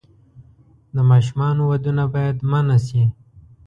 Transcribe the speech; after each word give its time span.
د 0.95 0.97
ماشومانو 1.09 1.61
ودونه 1.71 2.03
باید 2.13 2.37
منع 2.51 2.77
شي. 2.87 3.03